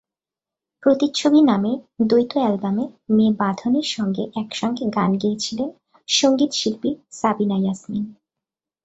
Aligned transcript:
প্রতিচ্ছবি 0.83 1.39
নামের 1.41 1.77
দ্বৈত 2.07 2.31
অ্যালবামে 2.37 2.85
মেয়ে 3.09 3.33
বাঁধনের 3.33 3.87
সঙ্গে 3.95 4.23
একসঙ্গে 4.35 4.85
গান 4.95 5.11
গেয়েছিলেন 5.17 5.69
সংগীতশিল্পী 6.09 6.89
সাবিনা 7.11 7.57
ইয়াসমীন। 7.57 8.05